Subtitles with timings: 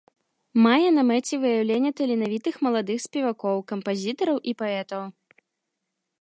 [0.65, 5.03] Мае на мэце выяўленне таленавітых маладых спевакоў, кампазітараў і паэтаў.